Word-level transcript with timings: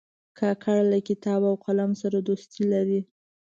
کاکړ 0.39 0.77
له 0.91 0.99
کتاب 1.09 1.41
او 1.49 1.55
قلم 1.65 1.91
سره 2.01 2.17
دوستي 2.27 2.63
لري. 2.73 3.01